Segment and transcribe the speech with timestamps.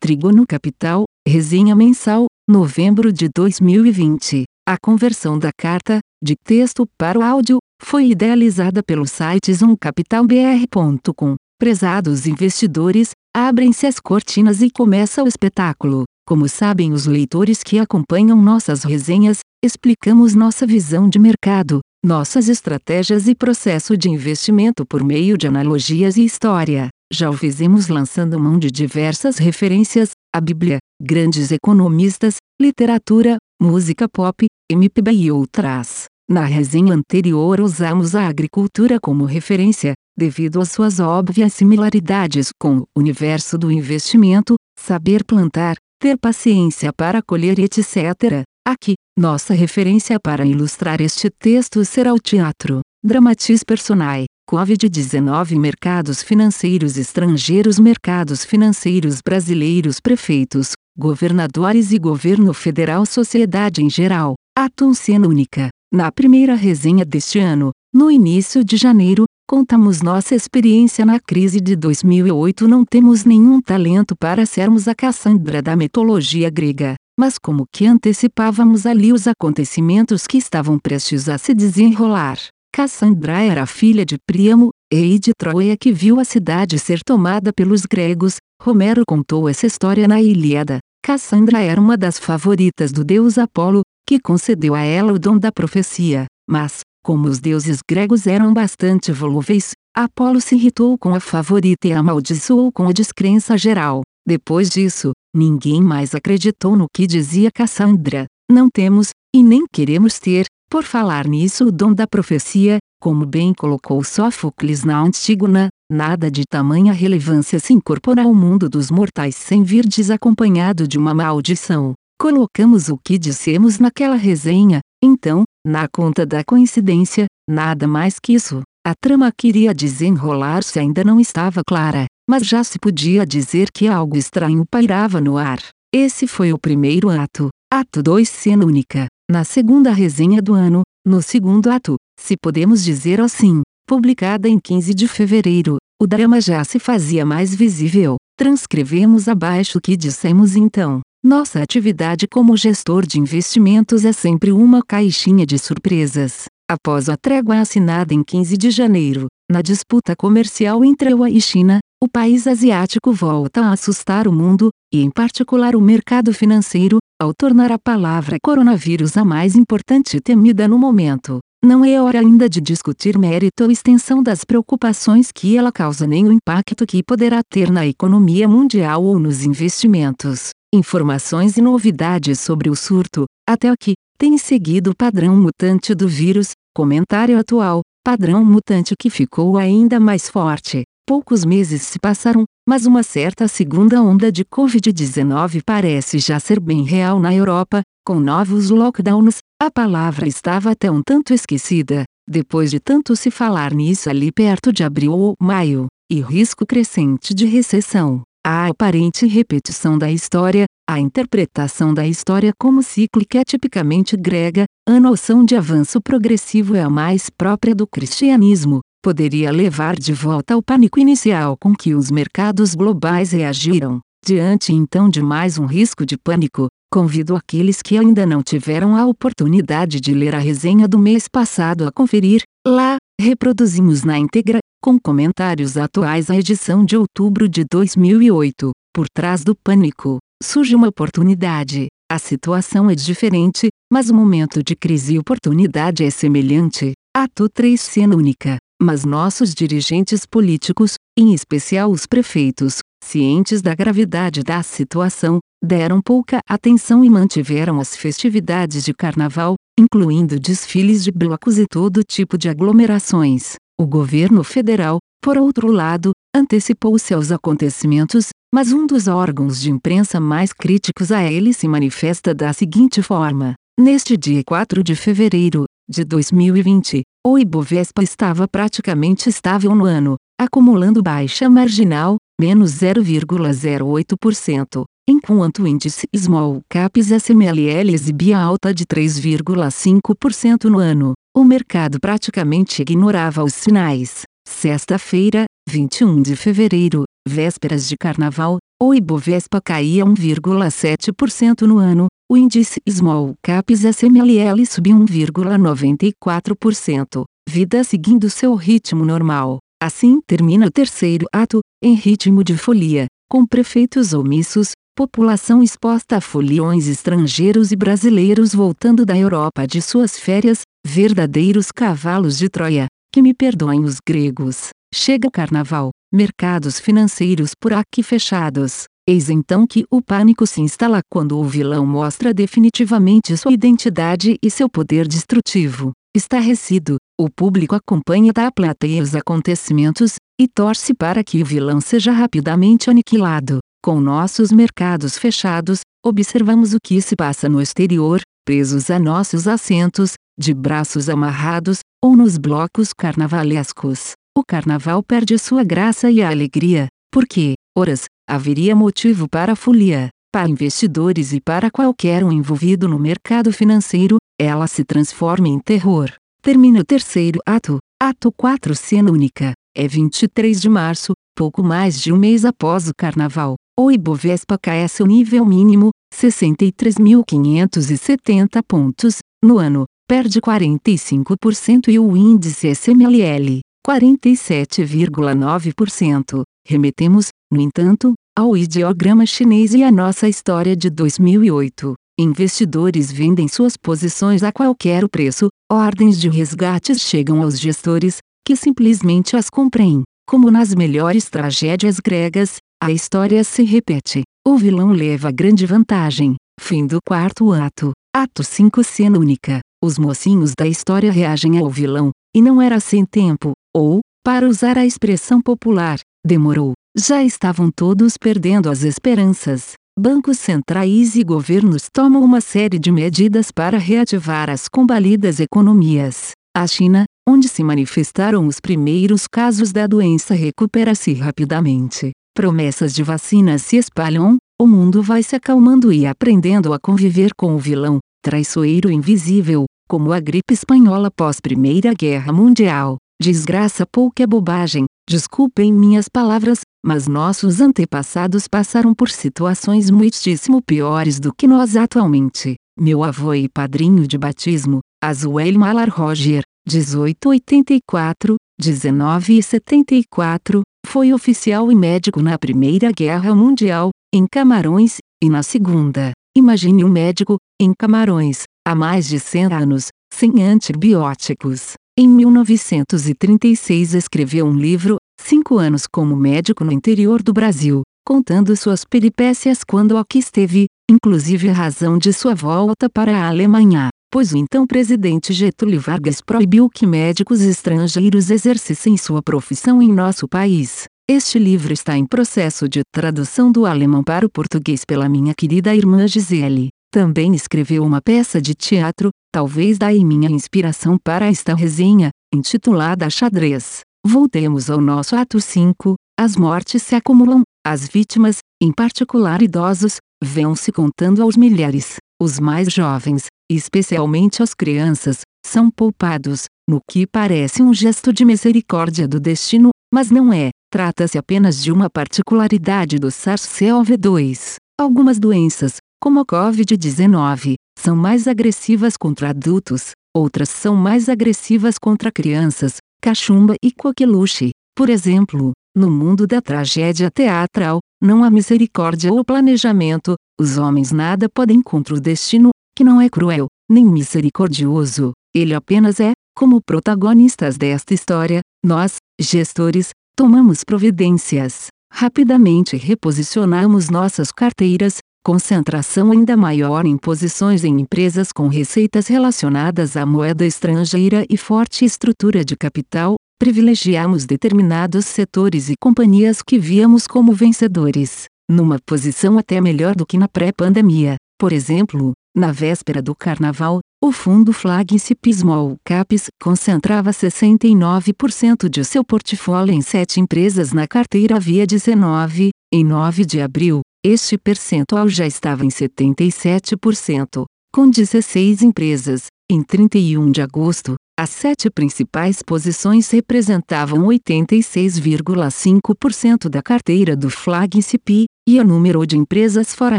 [0.00, 4.44] Trigono Capital, resenha mensal, novembro de 2020.
[4.66, 11.34] A conversão da carta, de texto para o áudio, foi idealizada pelo site zoomcapitalbr.com.
[11.58, 16.04] Prezados investidores, abrem-se as cortinas e começa o espetáculo.
[16.26, 23.28] Como sabem os leitores que acompanham nossas resenhas, explicamos nossa visão de mercado, nossas estratégias
[23.28, 26.88] e processo de investimento por meio de analogias e história.
[27.12, 34.46] Já o fizemos lançando mão de diversas referências, a Bíblia, grandes economistas, literatura, música pop,
[34.70, 36.04] MPB e outras.
[36.30, 42.86] Na resenha anterior usamos a agricultura como referência, devido às suas óbvias similaridades com o
[42.96, 48.44] universo do investimento, saber plantar, ter paciência para colher etc.
[48.64, 56.96] Aqui, nossa referência para ilustrar este texto será o teatro, Dramatis Personae, Covid-19 Mercados financeiros
[56.96, 65.68] estrangeiros Mercados financeiros brasileiros Prefeitos, governadores e governo federal Sociedade em geral, atum cena única.
[65.94, 71.76] Na primeira resenha deste ano, no início de janeiro, contamos nossa experiência na crise de
[71.76, 77.86] 2008 Não temos nenhum talento para sermos a Cassandra da mitologia grega, mas como que
[77.86, 82.36] antecipávamos ali os acontecimentos que estavam prestes a se desenrolar.
[82.72, 87.84] Cassandra era filha de Príamo, rei de Troia que viu a cidade ser tomada pelos
[87.84, 88.36] gregos.
[88.62, 90.78] Romero contou essa história na Ilíada.
[91.02, 95.50] Cassandra era uma das favoritas do deus Apolo, que concedeu a ela o dom da
[95.50, 96.26] profecia.
[96.48, 101.92] Mas, como os deuses gregos eram bastante volúveis, Apolo se irritou com a favorita e
[101.92, 104.02] a amaldiçoou com a descrença geral.
[104.26, 108.26] Depois disso, ninguém mais acreditou no que dizia Cassandra.
[108.50, 113.52] Não temos, e nem queremos ter, por falar nisso, o dom da profecia, como bem
[113.52, 119.64] colocou Sófocles na Antígona, nada de tamanha relevância se incorpora ao mundo dos mortais sem
[119.64, 121.94] vir desacompanhado de uma maldição.
[122.20, 128.62] Colocamos o que dissemos naquela resenha, então, na conta da coincidência, nada mais que isso.
[128.86, 134.16] A trama queria desenrolar-se ainda não estava clara, mas já se podia dizer que algo
[134.16, 135.58] estranho pairava no ar.
[135.92, 137.48] Esse foi o primeiro ato.
[137.72, 139.06] Ato 2 Cena única.
[139.30, 144.92] Na segunda resenha do ano, no segundo ato, se podemos dizer assim, publicada em 15
[144.92, 148.16] de fevereiro, o drama já se fazia mais visível.
[148.36, 151.00] Transcrevemos abaixo o que dissemos então.
[151.22, 156.46] Nossa atividade como gestor de investimentos é sempre uma caixinha de surpresas.
[156.68, 161.78] Após a trégua assinada em 15 de janeiro, na disputa comercial entre a e China,
[162.02, 167.34] o país asiático volta a assustar o mundo, e em particular o mercado financeiro, ao
[167.34, 171.38] tornar a palavra coronavírus a mais importante e temida no momento.
[171.62, 176.26] Não é hora ainda de discutir mérito ou extensão das preocupações que ela causa nem
[176.26, 180.48] o impacto que poderá ter na economia mundial ou nos investimentos.
[180.74, 186.52] Informações e novidades sobre o surto, até aqui, têm seguido o padrão mutante do vírus,
[186.74, 190.84] comentário atual, padrão mutante que ficou ainda mais forte.
[191.06, 196.84] Poucos meses se passaram, mas uma certa segunda onda de Covid-19 parece já ser bem
[196.84, 199.38] real na Europa, com novos lockdowns.
[199.60, 204.72] A palavra estava até um tanto esquecida, depois de tanto se falar nisso ali perto
[204.72, 208.22] de abril ou maio, e risco crescente de recessão.
[208.46, 215.00] A aparente repetição da história, a interpretação da história como cíclica é tipicamente grega, a
[215.00, 220.62] noção de avanço progressivo é a mais própria do cristianismo, poderia levar de volta ao
[220.62, 224.00] pânico inicial com que os mercados globais reagiram.
[224.24, 229.06] Diante então de mais um risco de pânico, convido aqueles que ainda não tiveram a
[229.06, 232.42] oportunidade de ler a resenha do mês passado a conferir.
[232.66, 238.72] Lá, reproduzimos na íntegra, com comentários atuais a edição de outubro de 2008.
[238.94, 241.86] Por trás do pânico, surge uma oportunidade.
[242.10, 246.92] A situação é diferente, mas o momento de crise e oportunidade é semelhante.
[247.16, 248.58] Ato 3 Cena única.
[248.82, 256.40] Mas nossos dirigentes políticos, em especial os prefeitos, cientes da gravidade da situação, deram pouca
[256.48, 262.48] atenção e mantiveram as festividades de carnaval, incluindo desfiles de blocos e todo tipo de
[262.48, 263.56] aglomerações.
[263.78, 270.18] O governo federal, por outro lado, antecipou-se aos acontecimentos, mas um dos órgãos de imprensa
[270.18, 276.04] mais críticos a ele se manifesta da seguinte forma: Neste dia 4 de fevereiro de
[276.04, 285.68] 2020, o Ibovespa estava praticamente estável no ano, acumulando baixa marginal, menos 0,08%, enquanto o
[285.68, 291.12] índice Small Caps SMLL exibia alta de 3,5% no ano.
[291.36, 294.22] O mercado praticamente ignorava os sinais.
[294.48, 302.80] Sexta-feira, 21 de fevereiro, vésperas de carnaval, o Ibovespa caía 1,7% no ano, o índice
[302.88, 309.58] Small Caps SMLL subiu 1,94%, vida seguindo seu ritmo normal.
[309.82, 316.20] Assim termina o terceiro ato, em ritmo de folia, com prefeitos omissos, população exposta a
[316.20, 323.20] foliões estrangeiros e brasileiros voltando da Europa de suas férias, verdadeiros cavalos de Troia, que
[323.20, 324.68] me perdoem os gregos.
[324.94, 328.84] Chega o carnaval, mercados financeiros por aqui fechados.
[329.10, 334.48] Eis então que o pânico se instala quando o vilão mostra definitivamente sua identidade e
[334.48, 335.90] seu poder destrutivo.
[336.16, 342.12] Estarrecido, o público acompanha da plateia os acontecimentos, e torce para que o vilão seja
[342.12, 343.58] rapidamente aniquilado.
[343.84, 350.12] Com nossos mercados fechados, observamos o que se passa no exterior, presos a nossos assentos,
[350.38, 354.12] de braços amarrados, ou nos blocos carnavalescos.
[354.38, 360.08] O carnaval perde sua graça e a alegria, porque, horas, haveria motivo para folia.
[360.32, 366.10] Para investidores e para qualquer um envolvido no mercado financeiro, ela se transforma em terror.
[366.40, 369.52] Termina o terceiro ato, ato 4 cena única.
[369.76, 373.54] É 23 de março, pouco mais de um mês após o carnaval.
[373.78, 382.16] O Ibovespa cai a seu nível mínimo, 63.570 pontos, no ano, perde 45% e o
[382.16, 386.42] índice SMLL, 47,9%.
[386.66, 391.94] Remetemos, no entanto, ao ideograma chinês e à nossa história de 2008.
[392.18, 399.36] Investidores vendem suas posições a qualquer preço, ordens de resgates chegam aos gestores, que simplesmente
[399.36, 400.02] as cumprem.
[400.28, 404.22] Como nas melhores tragédias gregas, a história se repete.
[404.46, 406.36] O vilão leva grande vantagem.
[406.60, 407.92] Fim do quarto ato.
[408.14, 409.60] Ato 5 Cena única.
[409.82, 414.76] Os mocinhos da história reagem ao vilão, e não era sem tempo, ou, para usar
[414.76, 416.74] a expressão popular, demorou.
[416.96, 419.74] Já estavam todos perdendo as esperanças.
[419.96, 426.32] Bancos centrais e governos tomam uma série de medidas para reativar as combalidas economias.
[426.56, 432.10] A China, onde se manifestaram os primeiros casos da doença, recupera-se rapidamente.
[432.34, 437.54] Promessas de vacinas se espalham, o mundo vai se acalmando e aprendendo a conviver com
[437.54, 442.96] o vilão, traiçoeiro invisível, como a gripe espanhola pós Primeira Guerra Mundial.
[443.20, 451.34] Desgraça pouca bobagem, desculpem minhas palavras, mas nossos antepassados passaram por situações muitíssimo piores do
[451.34, 452.54] que nós atualmente.
[452.78, 462.22] Meu avô e padrinho de batismo, Azuel Malar Roger, 1884, 1974, foi oficial e médico
[462.22, 466.12] na Primeira Guerra Mundial, em Camarões, e na Segunda.
[466.36, 471.74] Imagine um médico, em Camarões, há mais de 100 anos, sem antibióticos.
[471.98, 478.84] Em 1936 escreveu um livro, Cinco anos como médico no interior do Brasil, contando suas
[478.84, 484.36] peripécias quando aqui esteve, inclusive a razão de sua volta para a Alemanha, pois o
[484.36, 490.84] então presidente Getúlio Vargas proibiu que médicos estrangeiros exercessem sua profissão em nosso país.
[491.08, 495.74] Este livro está em processo de tradução do alemão para o português pela minha querida
[495.74, 496.70] irmã Gisele.
[496.92, 503.82] Também escreveu uma peça de teatro, talvez daí minha inspiração para esta resenha, intitulada Xadrez.
[504.06, 505.94] Voltemos ao nosso ato 5.
[506.18, 511.96] As mortes se acumulam, as vítimas, em particular idosos, vão-se contando aos milhares.
[512.20, 519.06] Os mais jovens, especialmente as crianças, são poupados, no que parece um gesto de misericórdia
[519.06, 520.48] do destino, mas não é.
[520.72, 524.54] Trata-se apenas de uma particularidade do SARS-CoV-2.
[524.80, 532.10] Algumas doenças, como a Covid-19, são mais agressivas contra adultos, outras são mais agressivas contra
[532.10, 534.50] crianças, cachumba e coqueluche.
[534.76, 541.28] Por exemplo, no mundo da tragédia teatral, não há misericórdia ou planejamento, os homens nada
[541.28, 547.56] podem contra o destino, que não é cruel, nem misericordioso, ele apenas é, como protagonistas
[547.56, 551.66] desta história, nós, gestores, tomamos providências.
[551.92, 560.06] Rapidamente reposicionamos nossas carteiras, concentração ainda maior em posições em empresas com receitas relacionadas à
[560.06, 567.32] moeda estrangeira e forte estrutura de capital, privilegiamos determinados setores e companhias que víamos como
[567.32, 571.16] vencedores, numa posição até melhor do que na pré-pandemia.
[571.38, 579.04] Por exemplo, na véspera do carnaval, o fundo Flagship Small Caps concentrava 69% de seu
[579.04, 585.26] portfólio em sete empresas na carteira via 19, em 9 de abril, este percentual já
[585.26, 589.26] estava em 77%, com 16 empresas.
[589.50, 598.58] Em 31 de agosto, As sete principais posições representavam 86,5% da carteira do flagship, e
[598.58, 599.98] o número de empresas fora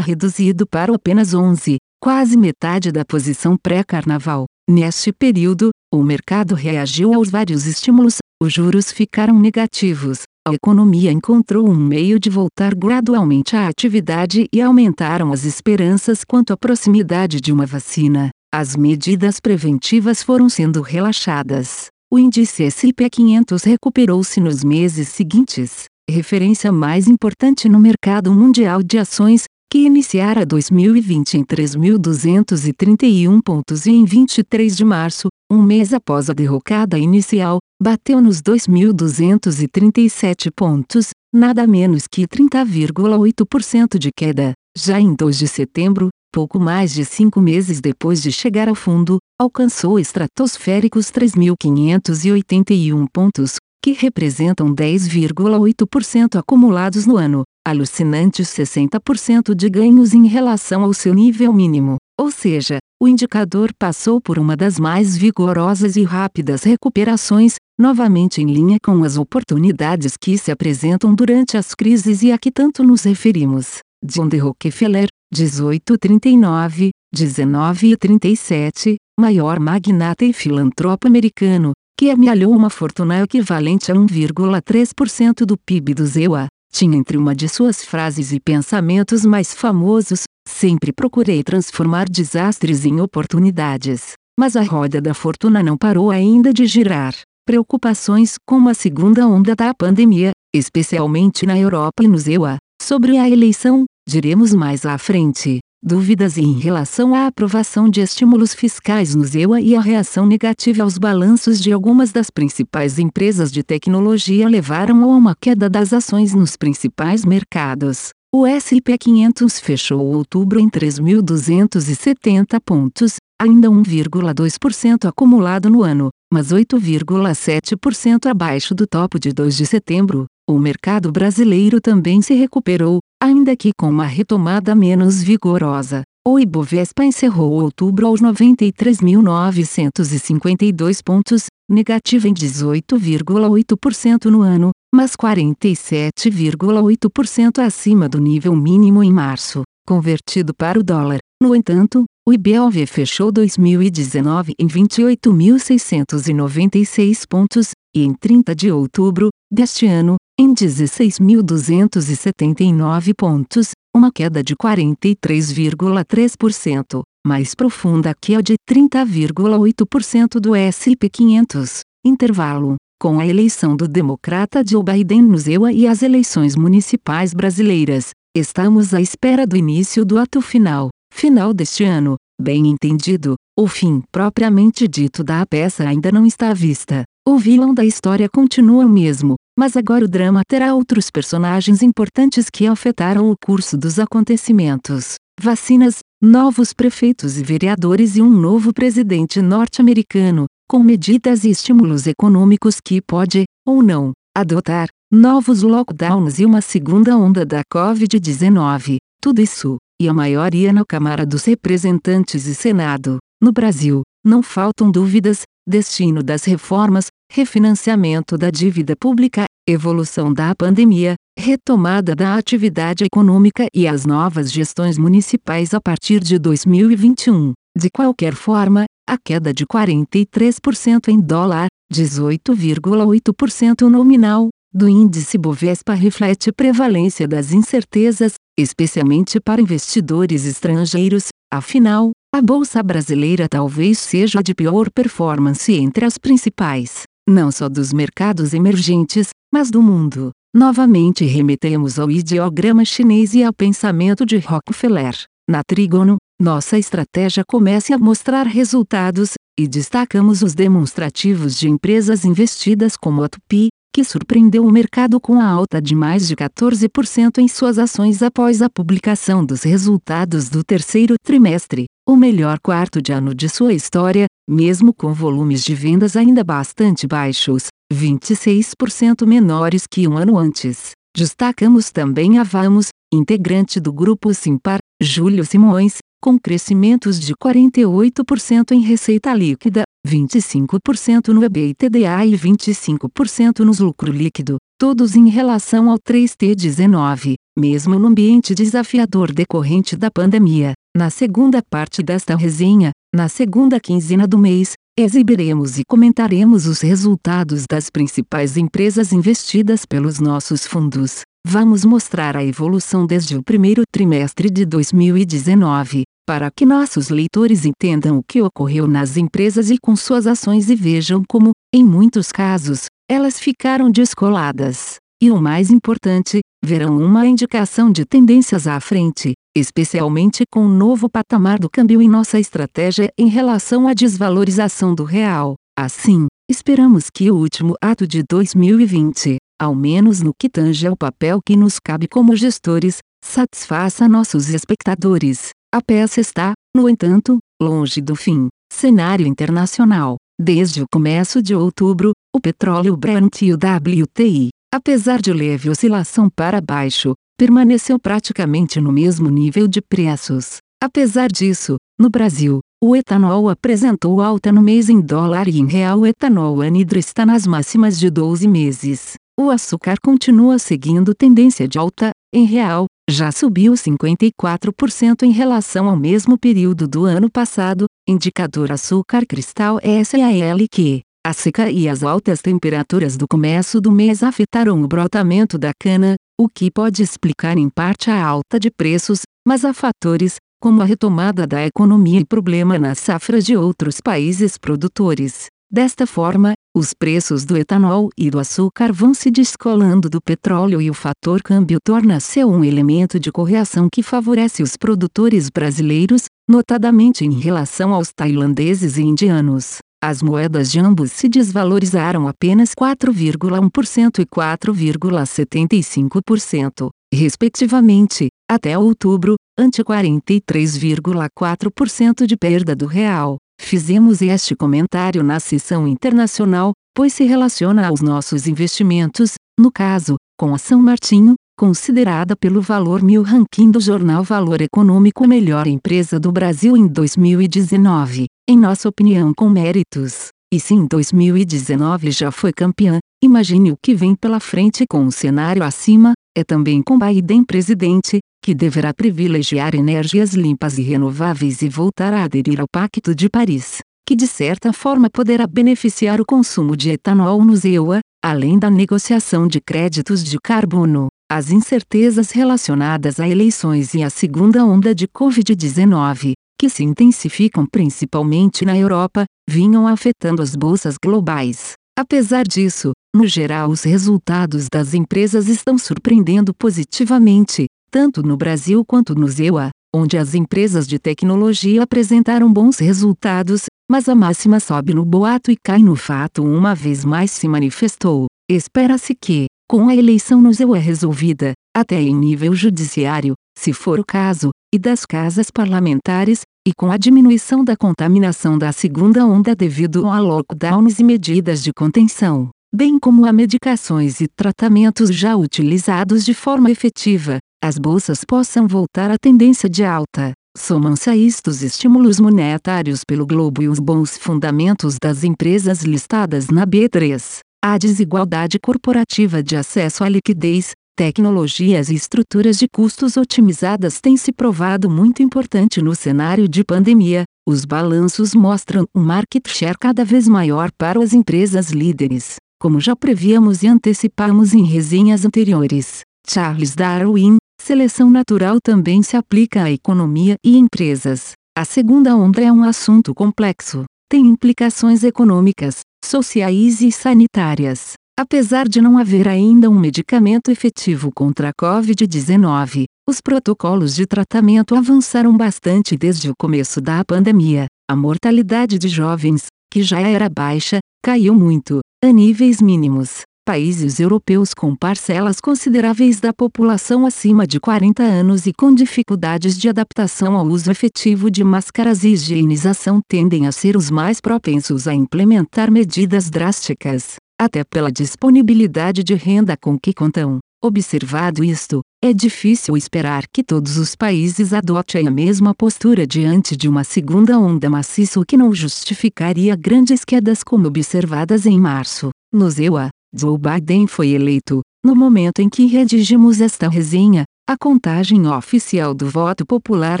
[0.00, 4.46] reduzido para apenas 11, quase metade da posição pré-carnaval.
[4.68, 11.68] Neste período, o mercado reagiu aos vários estímulos, os juros ficaram negativos, a economia encontrou
[11.68, 17.52] um meio de voltar gradualmente à atividade e aumentaram as esperanças quanto à proximidade de
[17.52, 18.30] uma vacina.
[18.52, 21.86] As medidas preventivas foram sendo relaxadas.
[22.12, 28.98] O índice S&P 500 recuperou-se nos meses seguintes, referência mais importante no mercado mundial de
[28.98, 36.28] ações, que iniciara 2020 em 3.231 pontos e em 23 de março, um mês após
[36.28, 44.52] a derrocada inicial, bateu nos 2.237 pontos, nada menos que 30,8% de queda.
[44.76, 49.16] Já em 2 de setembro, pouco mais de cinco meses depois de chegar ao fundo,
[49.40, 60.26] alcançou estratosféricos 3.581 pontos, que representam 10,8% acumulados no ano, alucinantes 60% de ganhos em
[60.26, 61.96] relação ao seu nível mínimo.
[62.20, 68.46] Ou seja, o indicador passou por uma das mais vigorosas e rápidas recuperações, novamente em
[68.46, 73.02] linha com as oportunidades que se apresentam durante as crises e a que tanto nos
[73.02, 73.78] referimos.
[74.04, 74.38] John D.
[74.38, 85.44] Rockefeller, 1839, 1937, maior magnata e filantropo americano, que amealhou uma fortuna equivalente a 1,3%
[85.46, 90.92] do PIB do ZEUA, tinha entre uma de suas frases e pensamentos mais famosos: sempre
[90.92, 94.14] procurei transformar desastres em oportunidades.
[94.38, 97.14] Mas a roda da fortuna não parou ainda de girar.
[97.46, 103.28] Preocupações como a segunda onda da pandemia, especialmente na Europa e no ZEUA, sobre a
[103.28, 105.60] eleição, diremos mais à frente.
[105.84, 110.96] Dúvidas em relação à aprovação de estímulos fiscais no ZEUA e a reação negativa aos
[110.96, 116.56] balanços de algumas das principais empresas de tecnologia levaram a uma queda das ações nos
[116.56, 118.10] principais mercados.
[118.32, 128.30] O S&P 500 fechou outubro em 3.270 pontos, ainda 1,2% acumulado no ano, mas 8,7%
[128.30, 130.26] abaixo do topo de 2 de setembro.
[130.48, 136.02] O mercado brasileiro também se recuperou, ainda que com uma retomada menos vigorosa.
[136.26, 148.08] O Ibovespa encerrou outubro aos 93.952 pontos, negativo em 18,8% no ano, mas 47,8% acima
[148.08, 151.18] do nível mínimo em março, convertido para o dólar.
[151.42, 159.86] No entanto, o IBOV fechou 2019 em 28.696 pontos, e em 30 de outubro deste
[159.86, 170.54] ano, em 16.279 pontos, uma queda de 43,3%, mais profunda que a de 30,8% do
[170.54, 171.80] S&P 500.
[172.04, 172.74] Intervalo.
[173.00, 178.94] Com a eleição do democrata Joe Biden no ZEUA e as eleições municipais brasileiras, estamos
[178.94, 180.88] à espera do início do ato final.
[181.12, 186.54] Final deste ano, bem entendido, o fim propriamente dito da peça ainda não está à
[186.54, 187.04] vista.
[187.28, 192.48] O vilão da história continua o mesmo, mas agora o drama terá outros personagens importantes
[192.50, 195.16] que afetaram o curso dos acontecimentos.
[195.38, 202.78] Vacinas, novos prefeitos e vereadores e um novo presidente norte-americano, com medidas e estímulos econômicos
[202.82, 208.96] que pode, ou não, adotar, novos lockdowns e uma segunda onda da Covid-19.
[209.20, 214.88] Tudo isso, e a maioria na Câmara dos Representantes e Senado, no Brasil, não faltam
[214.88, 223.66] dúvidas, destino das reformas, refinanciamento da dívida pública, evolução da pandemia, retomada da atividade econômica
[223.74, 227.52] e as novas gestões municipais a partir de 2021.
[227.76, 236.50] De qualquer forma, a queda de 43% em dólar, 18,8% nominal, do índice Bovespa reflete
[236.50, 241.28] prevalência das incertezas, especialmente para investidores estrangeiros.
[241.52, 247.68] Afinal, a bolsa brasileira talvez seja a de pior performance entre as principais não só
[247.68, 250.30] dos mercados emergentes, mas do mundo.
[250.54, 255.14] Novamente remetemos ao ideograma chinês e ao pensamento de Rockefeller.
[255.48, 262.96] Na Trígono, nossa estratégia começa a mostrar resultados, e destacamos os demonstrativos de empresas investidas
[262.96, 267.46] como a Tupi, que surpreendeu o mercado com a alta de mais de 14% em
[267.46, 273.34] suas ações após a publicação dos resultados do terceiro trimestre, o melhor quarto de ano
[273.34, 280.16] de sua história, mesmo com volumes de vendas ainda bastante baixos, 26% menores que um
[280.16, 280.92] ano antes.
[281.14, 288.80] Destacamos também a Vamos, integrante do grupo Simpar, Júlio Simões, com crescimentos de 48% em
[288.80, 297.34] receita líquida, 25% no EBITDA e 25% nos lucro líquido, todos em relação ao 3T19,
[297.58, 300.72] mesmo no ambiente desafiador decorrente da pandemia.
[300.96, 307.64] Na segunda parte desta resenha, na segunda quinzena do mês, exibiremos e comentaremos os resultados
[307.70, 311.22] das principais empresas investidas pelos nossos fundos.
[311.46, 318.18] Vamos mostrar a evolução desde o primeiro trimestre de 2019, para que nossos leitores entendam
[318.18, 322.86] o que ocorreu nas empresas e com suas ações e vejam como, em muitos casos,
[323.10, 324.96] elas ficaram descoladas.
[325.20, 331.08] E o mais importante, verão uma indicação de tendências à frente, especialmente com o novo
[331.08, 335.54] patamar do câmbio em nossa estratégia em relação à desvalorização do real.
[335.78, 341.40] Assim, esperamos que o último ato de 2020, ao menos no que tange ao papel
[341.44, 345.50] que nos cabe como gestores, satisfaça nossos espectadores.
[345.74, 348.48] A peça está, no entanto, longe do fim.
[348.70, 350.16] Cenário internacional.
[350.38, 356.28] Desde o começo de outubro, o petróleo Brent e o WTI, apesar de leve oscilação
[356.28, 360.58] para baixo, permaneceu praticamente no mesmo nível de preços.
[360.82, 366.00] Apesar disso, no Brasil, o etanol apresentou alta no mês em dólar e em real
[366.00, 369.14] o etanol anidro está nas máximas de 12 meses.
[369.40, 375.96] O açúcar continua seguindo tendência de alta, em real, já subiu 54% em relação ao
[375.96, 381.02] mesmo período do ano passado, indicador açúcar cristal SALQ.
[381.24, 386.16] A seca e as altas temperaturas do começo do mês afetaram o brotamento da cana,
[386.40, 390.84] o que pode explicar em parte a alta de preços, mas há fatores, como a
[390.84, 395.46] retomada da economia e problema nas safras de outros países produtores.
[395.70, 400.88] Desta forma, os preços do etanol e do açúcar vão se descolando do petróleo e
[400.88, 407.38] o fator câmbio torna-se um elemento de correção que favorece os produtores brasileiros, notadamente em
[407.38, 409.80] relação aos tailandeses e indianos.
[410.02, 422.26] As moedas de ambos se desvalorizaram apenas 4,1% e 4,75%, respectivamente, até outubro, ante 43,4%
[422.26, 423.36] de perda do real.
[423.62, 430.54] Fizemos este comentário na sessão internacional, pois se relaciona aos nossos investimentos, no caso, com
[430.54, 436.30] a São Martinho, considerada pelo Valor Mil ranking do jornal Valor Econômico melhor empresa do
[436.30, 440.28] Brasil em 2019, em nossa opinião com méritos.
[440.52, 445.12] E se em 2019 já foi campeã, imagine o que vem pela frente com o
[445.12, 451.68] cenário acima, é também com Biden presidente, que deverá privilegiar energias limpas e renováveis e
[451.68, 456.76] voltar a aderir ao Pacto de Paris, que de certa forma poderá beneficiar o consumo
[456.76, 461.06] de etanol no EUA, além da negociação de créditos de carbono.
[461.30, 468.64] As incertezas relacionadas a eleições e à segunda onda de Covid-19, que se intensificam principalmente
[468.64, 471.72] na Europa, vinham afetando as bolsas globais.
[471.98, 479.14] Apesar disso, no geral os resultados das empresas estão surpreendendo positivamente, tanto no Brasil quanto
[479.14, 485.04] no ZEUA, onde as empresas de tecnologia apresentaram bons resultados, mas a máxima sobe no
[485.04, 488.28] boato e cai no fato uma vez mais se manifestou.
[488.50, 494.04] Espera-se que, com a eleição no ZEUA resolvida, até em nível judiciário, se for o
[494.06, 500.06] caso, e das casas parlamentares, e com a diminuição da contaminação da segunda onda devido
[500.06, 506.32] a lockdowns e medidas de contenção, bem como a medicações e tratamentos já utilizados de
[506.32, 510.32] forma efetiva, as bolsas possam voltar à tendência de alta.
[510.58, 516.48] Somam-se a isto os estímulos monetários pelo globo e os bons fundamentos das empresas listadas
[516.48, 517.38] na B3.
[517.64, 524.32] A desigualdade corporativa de acesso à liquidez, tecnologias e estruturas de custos otimizadas tem se
[524.32, 527.22] provado muito importante no cenário de pandemia.
[527.48, 532.96] Os balanços mostram um market share cada vez maior para as empresas líderes, como já
[532.96, 536.02] prevíamos e antecipamos em resenhas anteriores.
[536.28, 541.32] Charles Darwin, seleção natural também se aplica à economia e empresas.
[541.56, 547.92] A segunda onda é um assunto complexo, tem implicações econômicas, sociais e sanitárias.
[548.18, 554.74] Apesar de não haver ainda um medicamento efetivo contra a Covid-19, os protocolos de tratamento
[554.74, 557.66] avançaram bastante desde o começo da pandemia.
[557.88, 563.22] A mortalidade de jovens, que já era baixa, caiu muito, a níveis mínimos.
[563.44, 569.68] Países europeus com parcelas consideráveis da população acima de 40 anos e com dificuldades de
[569.68, 574.94] adaptação ao uso efetivo de máscaras e higienização tendem a ser os mais propensos a
[574.94, 580.38] implementar medidas drásticas até pela disponibilidade de renda com que contam.
[580.62, 586.68] Observado isto, é difícil esperar que todos os países adotem a mesma postura diante de
[586.68, 592.10] uma segunda onda maciça o que não justificaria grandes quedas como observadas em março.
[592.32, 594.62] No EUA, Joe Biden foi eleito.
[594.84, 600.00] No momento em que redigimos esta resenha, a contagem oficial do voto popular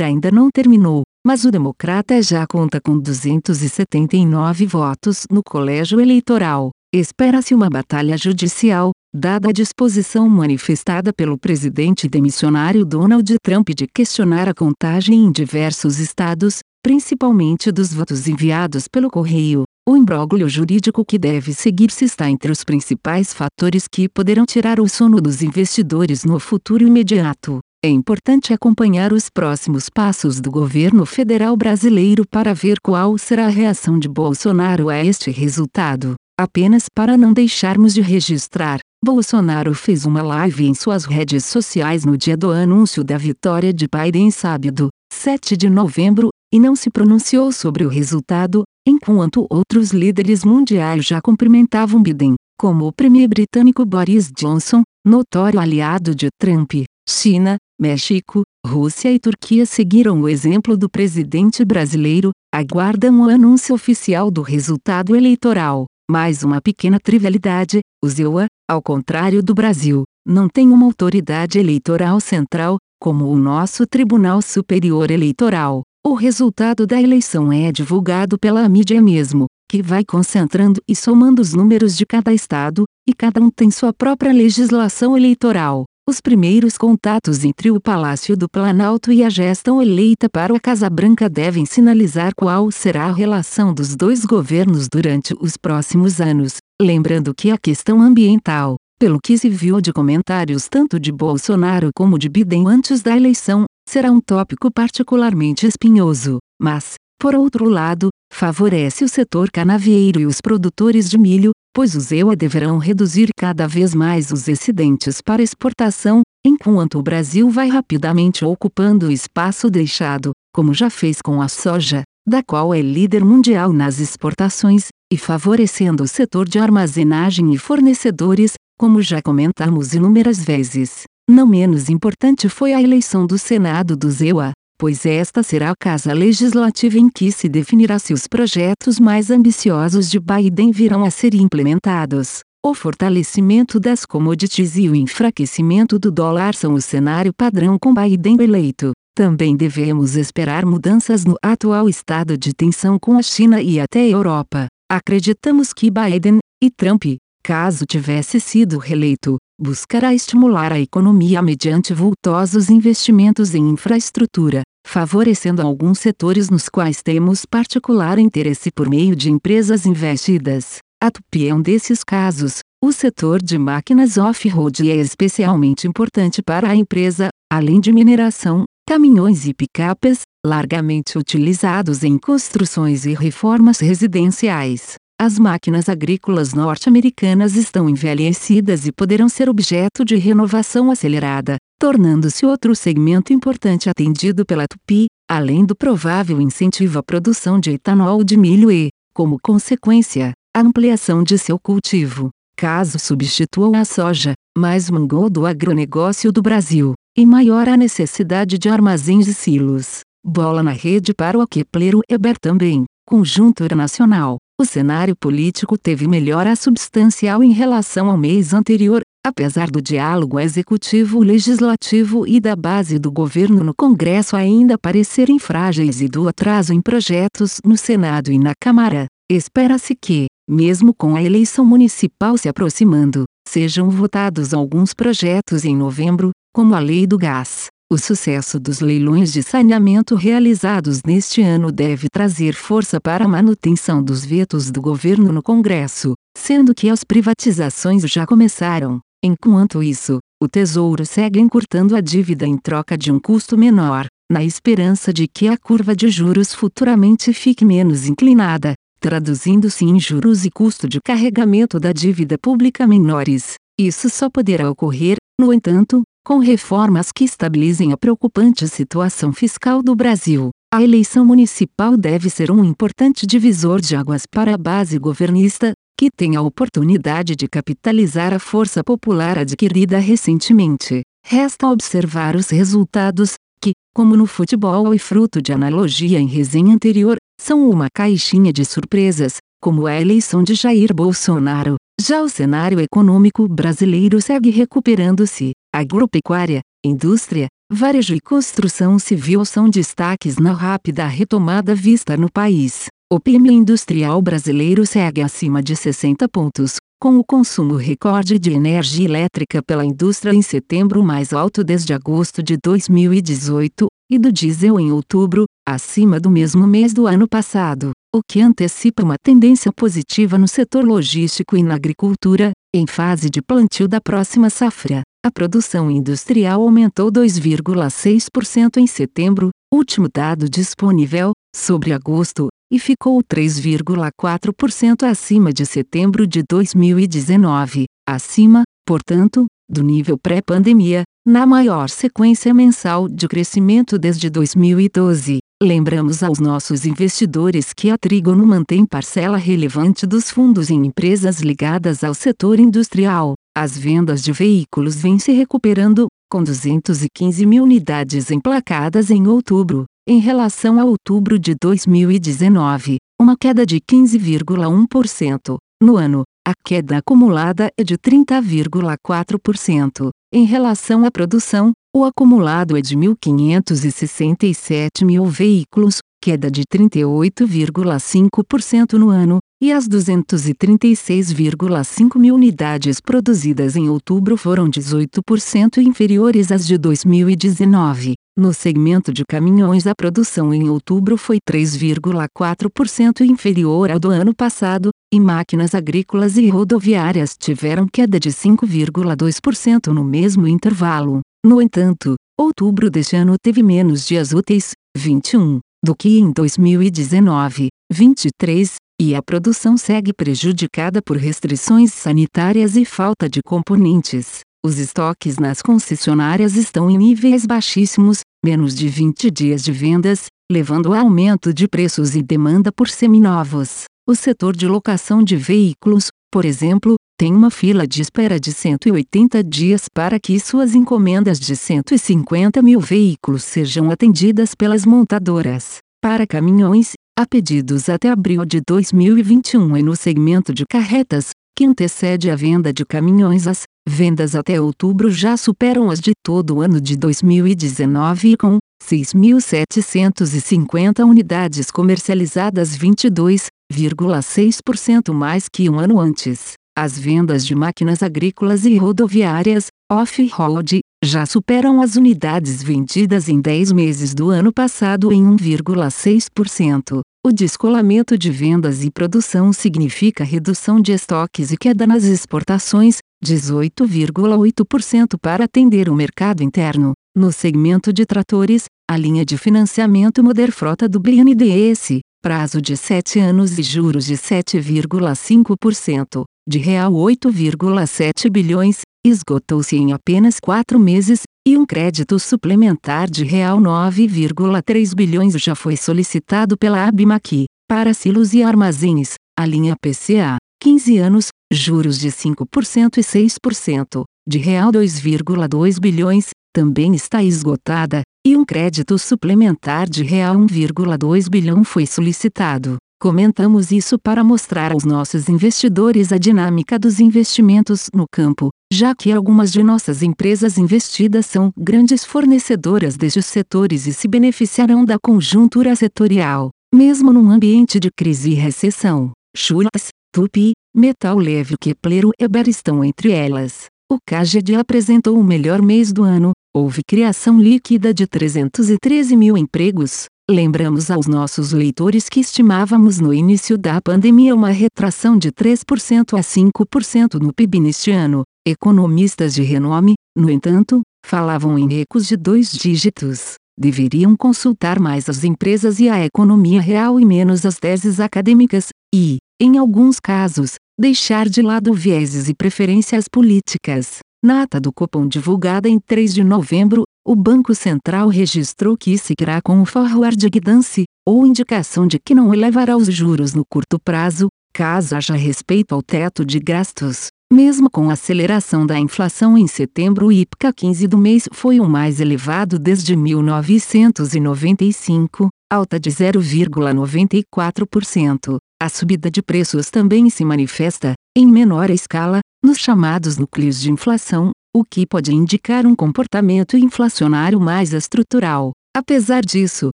[0.00, 6.70] ainda não terminou, mas o democrata já conta com 279 votos no colégio eleitoral.
[6.94, 14.48] Espera-se uma batalha judicial, dada a disposição manifestada pelo presidente demissionário Donald Trump de questionar
[14.48, 19.64] a contagem em diversos estados, principalmente dos votos enviados pelo correio.
[19.92, 24.88] O imbróglio jurídico que deve seguir-se está entre os principais fatores que poderão tirar o
[24.88, 27.58] sono dos investidores no futuro imediato.
[27.84, 33.50] É importante acompanhar os próximos passos do governo federal brasileiro para ver qual será a
[33.50, 36.14] reação de Bolsonaro a este resultado.
[36.40, 42.16] Apenas para não deixarmos de registrar, Bolsonaro fez uma live em suas redes sociais no
[42.16, 47.50] dia do anúncio da vitória de Biden sábado, 7 de novembro, e não se pronunciou
[47.50, 54.30] sobre o resultado, enquanto outros líderes mundiais já cumprimentavam Biden, como o premier britânico Boris
[54.30, 56.72] Johnson, notório aliado de Trump.
[57.08, 64.30] China, México, Rússia e Turquia seguiram o exemplo do presidente brasileiro, aguardam o anúncio oficial
[64.30, 65.86] do resultado eleitoral.
[66.08, 72.20] Mais uma pequena trivialidade: o ZEUA, ao contrário do Brasil, não tem uma autoridade eleitoral
[72.20, 75.82] central, como o nosso Tribunal Superior Eleitoral.
[76.04, 81.54] O resultado da eleição é divulgado pela mídia mesmo, que vai concentrando e somando os
[81.54, 85.84] números de cada estado, e cada um tem sua própria legislação eleitoral.
[86.08, 90.90] Os primeiros contatos entre o Palácio do Planalto e a gestão eleita para a Casa
[90.90, 97.32] Branca devem sinalizar qual será a relação dos dois governos durante os próximos anos, lembrando
[97.32, 102.28] que a questão ambiental, pelo que se viu de comentários tanto de Bolsonaro como de
[102.28, 109.08] Biden antes da eleição, será um tópico particularmente espinhoso, mas, por outro lado, favorece o
[109.08, 114.30] setor canavieiro e os produtores de milho, pois os EUA deverão reduzir cada vez mais
[114.30, 120.88] os excedentes para exportação, enquanto o Brasil vai rapidamente ocupando o espaço deixado, como já
[120.88, 126.48] fez com a soja, da qual é líder mundial nas exportações, e favorecendo o setor
[126.48, 131.04] de armazenagem e fornecedores, como já comentamos inúmeras vezes.
[131.28, 136.12] Não menos importante foi a eleição do Senado do EUA, pois esta será a casa
[136.12, 141.34] legislativa em que se definirá se os projetos mais ambiciosos de Biden virão a ser
[141.34, 142.40] implementados.
[142.64, 148.36] O fortalecimento das commodities e o enfraquecimento do dólar são o cenário padrão com Biden
[148.40, 148.92] eleito.
[149.14, 154.08] Também devemos esperar mudanças no atual estado de tensão com a China e até a
[154.08, 154.66] Europa.
[154.90, 157.04] Acreditamos que Biden e Trump,
[157.44, 166.00] caso tivesse sido reeleito, buscará estimular a economia mediante vultosos investimentos em infraestrutura, favorecendo alguns
[166.00, 170.78] setores nos quais temos particular interesse por meio de empresas investidas.
[171.00, 172.58] A Tupi é um desses casos.
[172.82, 179.46] O setor de máquinas off-road é especialmente importante para a empresa, além de mineração, caminhões
[179.46, 184.96] e picapes, largamente utilizados em construções e reformas residenciais.
[185.24, 192.74] As máquinas agrícolas norte-americanas estão envelhecidas e poderão ser objeto de renovação acelerada, tornando-se outro
[192.74, 198.68] segmento importante atendido pela Tupi, além do provável incentivo à produção de etanol de milho
[198.68, 205.46] e, como consequência, a ampliação de seu cultivo, caso substitua a soja, mais mangou do
[205.46, 210.00] agronegócio do Brasil, e maior a necessidade de armazéns e silos.
[210.26, 214.41] Bola na rede para o Kepler Eber também, conjuntura nacional.
[214.60, 222.26] O cenário político teve melhora substancial em relação ao mês anterior, Apesar do diálogo executivo-legislativo
[222.26, 227.60] e da base do governo no Congresso ainda parecerem frágeis e do atraso em projetos
[227.64, 233.88] no Senado e na Câmara, espera-se que, mesmo com a eleição municipal se aproximando, sejam
[233.90, 237.68] votados alguns projetos em novembro, como a Lei do Gás.
[237.92, 244.02] O sucesso dos leilões de saneamento realizados neste ano deve trazer força para a manutenção
[244.02, 248.98] dos vetos do governo no Congresso, sendo que as privatizações já começaram.
[249.22, 254.42] Enquanto isso, o Tesouro segue encurtando a dívida em troca de um custo menor, na
[254.42, 260.50] esperança de que a curva de juros futuramente fique menos inclinada, traduzindo-se em juros e
[260.50, 263.56] custo de carregamento da dívida pública menores.
[263.78, 269.94] Isso só poderá ocorrer, no entanto, com reformas que estabilizem a preocupante situação fiscal do
[269.94, 270.50] Brasil.
[270.72, 276.08] A eleição municipal deve ser um importante divisor de águas para a base governista, que
[276.10, 281.02] tem a oportunidade de capitalizar a força popular adquirida recentemente.
[281.26, 287.16] Resta observar os resultados, que, como no futebol e fruto de analogia em resenha anterior,
[287.40, 291.76] são uma caixinha de surpresas, como a eleição de Jair Bolsonaro.
[292.04, 295.52] Já o cenário econômico brasileiro segue recuperando-se.
[295.72, 302.86] Agropecuária, indústria, varejo e construção civil são destaques na rápida retomada vista no país.
[303.08, 309.04] O PIB industrial brasileiro segue acima de 60 pontos, com o consumo recorde de energia
[309.04, 314.90] elétrica pela indústria em setembro mais alto desde agosto de 2018, e do diesel em
[314.90, 320.48] outubro, acima do mesmo mês do ano passado, o que antecipa uma tendência positiva no
[320.48, 325.02] setor logístico e na agricultura, em fase de plantio da próxima safra.
[325.24, 335.04] A produção industrial aumentou 2,6% em setembro, último dado disponível, sobre agosto, e ficou 3,4%
[335.04, 343.28] acima de setembro de 2019, acima, portanto, do nível pré-pandemia, na maior sequência mensal de
[343.28, 345.38] crescimento desde 2012.
[345.62, 352.02] Lembramos aos nossos investidores que a Trígono mantém parcela relevante dos fundos em empresas ligadas
[352.02, 353.34] ao setor industrial.
[353.56, 360.18] As vendas de veículos vêm se recuperando, com 215 mil unidades emplacadas em outubro, em
[360.18, 365.58] relação a outubro de 2019, uma queda de 15,1%.
[365.80, 370.10] No ano, a queda acumulada é de 30,4%.
[370.34, 379.10] Em relação à produção, o acumulado é de 1.567 mil veículos, queda de 38,5% no
[379.10, 388.14] ano, e as 236,5 mil unidades produzidas em outubro foram 18% inferiores às de 2019.
[388.36, 394.88] No segmento de caminhões, a produção em outubro foi 3,4% inferior ao do ano passado,
[395.12, 401.20] e máquinas agrícolas e rodoviárias tiveram queda de 5,2% no mesmo intervalo.
[401.44, 408.76] No entanto, outubro deste ano teve menos dias úteis, 21, do que em 2019, 23,
[409.00, 414.42] e a produção segue prejudicada por restrições sanitárias e falta de componentes.
[414.64, 420.94] Os estoques nas concessionárias estão em níveis baixíssimos, menos de 20 dias de vendas, levando
[420.94, 423.82] a aumento de preços e demanda por seminovos.
[424.08, 429.44] O setor de locação de veículos, por exemplo, tem uma fila de espera de 180
[429.44, 435.78] dias para que suas encomendas de 150 mil veículos sejam atendidas pelas montadoras.
[436.02, 442.28] Para caminhões, há pedidos até abril de 2021 e no segmento de carretas, que antecede
[442.28, 446.80] a venda de caminhões, as vendas até outubro já superam as de todo o ano
[446.80, 456.60] de 2019 com 6.750 unidades comercializadas 22,6% mais que um ano antes.
[456.74, 463.72] As vendas de máquinas agrícolas e rodoviárias, off-road, já superam as unidades vendidas em 10
[463.72, 467.02] meses do ano passado em 1,6%.
[467.26, 475.18] O descolamento de vendas e produção significa redução de estoques e queda nas exportações, 18,8%
[475.20, 476.94] para atender o mercado interno.
[477.14, 483.58] No segmento de tratores, a linha de financiamento Moderfrota do BNDES, prazo de 7 anos
[483.58, 491.64] e juros de 7,5%, de real 8,7 bilhões, esgotou-se em apenas 4 meses, e um
[491.64, 499.14] crédito suplementar de real 9,3 bilhões já foi solicitado pela Abmaqui, para silos e armazéns,
[499.38, 506.94] a linha PCA, 15 anos, juros de 5% e 6%, de real 2,2 bilhões, também
[506.94, 512.76] está esgotada, e um crédito suplementar de real 1,2 bilhão foi solicitado.
[513.02, 519.10] Comentamos isso para mostrar aos nossos investidores a dinâmica dos investimentos no campo, já que
[519.10, 525.74] algumas de nossas empresas investidas são grandes fornecedoras destes setores e se beneficiarão da conjuntura
[525.74, 529.10] setorial, mesmo num ambiente de crise e recessão.
[529.36, 533.66] Schultz, Tupi, Metal Leve Kepler e Eber estão entre elas.
[533.90, 540.06] O CAGED apresentou o melhor mês do ano, houve criação líquida de 313 mil empregos,
[540.30, 546.22] Lembramos aos nossos leitores que estimávamos no início da pandemia uma retração de 3% a
[546.22, 548.22] 5% no PIB neste ano.
[548.46, 553.34] Economistas de renome, no entanto, falavam em recos de dois dígitos.
[553.58, 559.18] Deveriam consultar mais as empresas e a economia real e menos as teses acadêmicas, e,
[559.40, 563.98] em alguns casos, deixar de lado vieses e preferências políticas.
[564.24, 569.42] Na ata do Copom divulgada em 3 de novembro, o Banco Central registrou que seguirá
[569.42, 574.28] com o forward guidance, ou indicação de que não elevará os juros no curto prazo,
[574.54, 577.08] caso haja respeito ao teto de gastos.
[577.32, 581.68] Mesmo com a aceleração da inflação em setembro, o IPCA 15 do mês foi o
[581.68, 588.36] mais elevado desde 1995, alta de 0,94%.
[588.62, 594.30] A subida de preços também se manifesta, em menor escala, nos chamados núcleos de inflação,
[594.54, 598.52] o que pode indicar um comportamento inflacionário mais estrutural.
[598.76, 599.70] Apesar disso,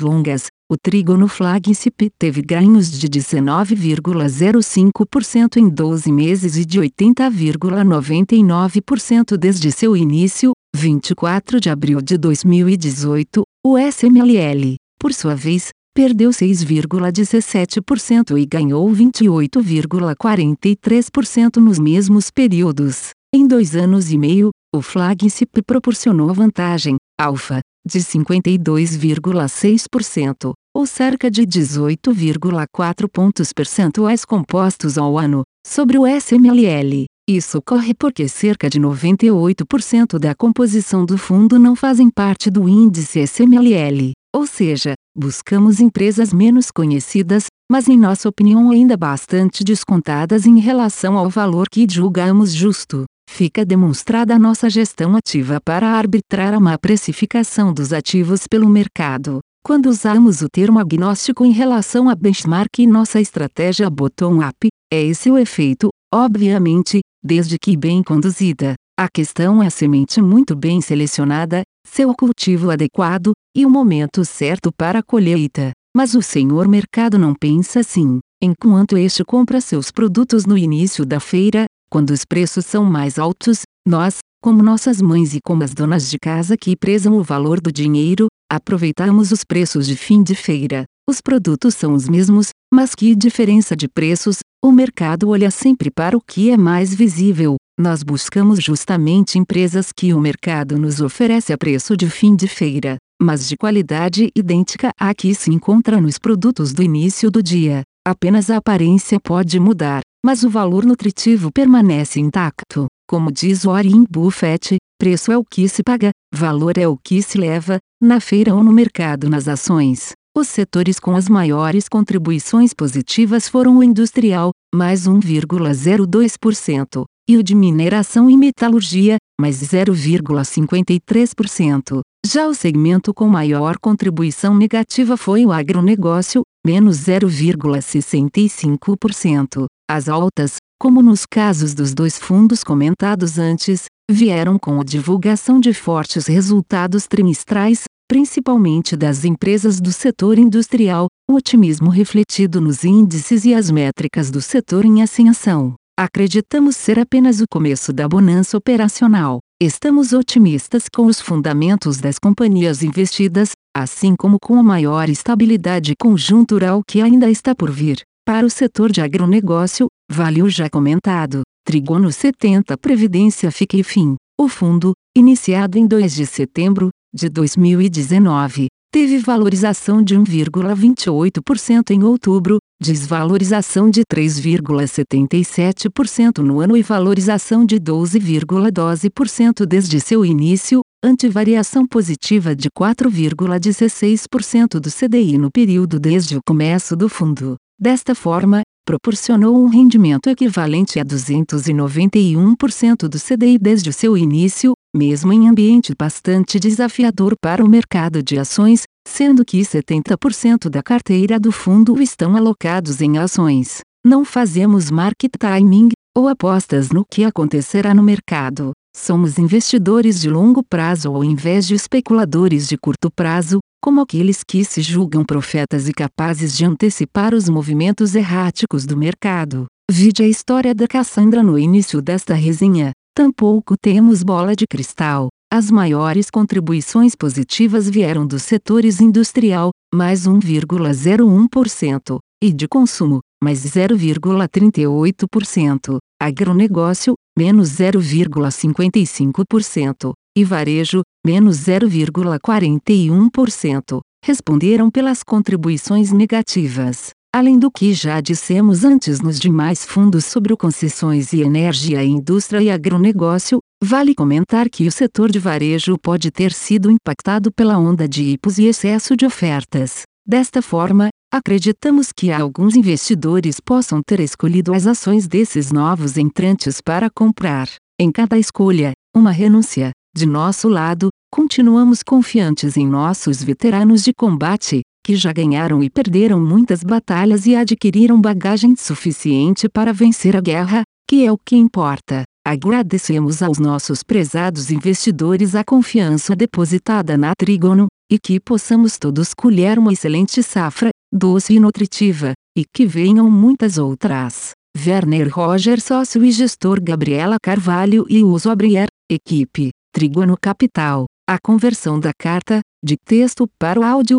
[0.00, 9.72] longas, o trígono flagship teve ganhos de 19,05% em 12 meses e de 80,99% desde
[9.72, 13.44] seu início, 24 de abril de 2018.
[13.64, 23.10] O SMLL, por sua vez, perdeu 6,17% e ganhou 28,43% nos mesmos períodos.
[23.32, 31.42] Em dois anos e meio, o flagship proporcionou vantagem, alfa, de 52,6%, ou cerca de
[31.42, 37.04] 18,4 pontos percentuais compostos ao ano, sobre o SMLL.
[37.28, 43.20] Isso ocorre porque cerca de 98% da composição do fundo não fazem parte do índice
[43.26, 50.58] SMLL, ou seja, buscamos empresas menos conhecidas, mas em nossa opinião ainda bastante descontadas em
[50.58, 56.60] relação ao valor que julgamos justo fica demonstrada a nossa gestão ativa para arbitrar a
[56.60, 59.40] má precificação dos ativos pelo mercado.
[59.64, 65.30] Quando usamos o termo agnóstico em relação a benchmark e nossa estratégia bottom-up, é esse
[65.30, 68.74] o efeito, obviamente, desde que bem conduzida.
[68.98, 74.70] A questão é a semente muito bem selecionada, seu cultivo adequado, e o momento certo
[74.70, 75.72] para a colheita.
[75.96, 78.18] Mas o senhor mercado não pensa assim.
[78.42, 83.62] Enquanto este compra seus produtos no início da feira, quando os preços são mais altos,
[83.86, 87.72] nós, como nossas mães e como as donas de casa que prezam o valor do
[87.72, 90.84] dinheiro, aproveitamos os preços de fim de feira.
[91.08, 96.16] Os produtos são os mesmos, mas que diferença de preços, o mercado olha sempre para
[96.16, 97.56] o que é mais visível.
[97.78, 102.96] Nós buscamos justamente empresas que o mercado nos oferece a preço de fim de feira,
[103.20, 107.82] mas de qualidade idêntica à que se encontra nos produtos do início do dia.
[108.08, 112.86] Apenas a aparência pode mudar, mas o valor nutritivo permanece intacto.
[113.06, 117.36] Como diz Warren Buffett, preço é o que se paga, valor é o que se
[117.36, 120.13] leva, na feira ou no mercado nas ações.
[120.36, 127.54] Os setores com as maiores contribuições positivas foram o industrial, mais 1,02%, e o de
[127.54, 132.00] mineração e metalurgia, mais 0,53%.
[132.26, 139.66] Já o segmento com maior contribuição negativa foi o agronegócio, menos 0,65%.
[139.88, 145.72] As altas, como nos casos dos dois fundos comentados antes, vieram com a divulgação de
[145.72, 153.54] fortes resultados trimestrais, principalmente das empresas do setor industrial, o otimismo refletido nos índices e
[153.54, 155.74] as métricas do setor em ascensão.
[155.98, 159.38] Acreditamos ser apenas o começo da bonança operacional.
[159.62, 166.82] Estamos otimistas com os fundamentos das companhias investidas, assim como com a maior estabilidade conjuntural
[166.86, 168.02] que ainda está por vir.
[168.26, 174.16] Para o setor de agronegócio, vale o já comentado, Trigono 70 Previdência Fique Fim.
[174.40, 182.58] O fundo, iniciado em 2 de setembro de 2019, teve valorização de 1,28% em outubro,
[182.82, 192.68] desvalorização de 3,77% no ano e valorização de 12,12% desde seu início, antivariação positiva de
[192.70, 197.54] 4,16% do CDI no período desde o começo do fundo.
[197.80, 205.32] Desta forma, proporcionou um rendimento equivalente a 291% do CDI desde o seu início, mesmo
[205.32, 211.50] em ambiente bastante desafiador para o mercado de ações, sendo que 70% da carteira do
[211.50, 213.80] fundo estão alocados em ações.
[214.06, 218.72] Não fazemos market timing, ou apostas no que acontecerá no mercado.
[218.96, 224.64] Somos investidores de longo prazo ao invés de especuladores de curto prazo, como aqueles que
[224.64, 229.66] se julgam profetas e capazes de antecipar os movimentos erráticos do mercado.
[229.90, 232.92] Vide a história da Cassandra no início desta resenha.
[233.16, 235.28] Tampouco temos bola de cristal.
[235.48, 245.98] As maiores contribuições positivas vieram dos setores industrial, mais 1,01%, e de consumo, mais 0,38%,
[246.20, 257.10] agronegócio, menos 0,55%, e varejo, menos 0,41%, responderam pelas contribuições negativas.
[257.34, 262.70] Além do que já dissemos antes nos demais fundos sobre concessões e energia indústria e
[262.70, 268.22] agronegócio, vale comentar que o setor de varejo pode ter sido impactado pela onda de
[268.22, 270.02] IPOs e excesso de ofertas.
[270.24, 277.10] Desta forma, acreditamos que alguns investidores possam ter escolhido as ações desses novos entrantes para
[277.10, 277.66] comprar.
[278.00, 279.90] Em cada escolha, uma renúncia.
[280.14, 286.40] De nosso lado, continuamos confiantes em nossos veteranos de combate, que já ganharam e perderam
[286.40, 292.22] muitas batalhas e adquiriram bagagem suficiente para vencer a guerra, que é o que importa.
[292.46, 299.78] Agradecemos aos nossos prezados investidores a confiança depositada na Trígono, e que possamos todos colher
[299.78, 304.52] uma excelente safra, doce e nutritiva, e que venham muitas outras.
[304.76, 311.04] Werner Roger Sócio e Gestor Gabriela Carvalho e Uso Abrier, Equipe, Trígono Capital.
[311.28, 314.18] A conversão da carta, de texto para o áudio,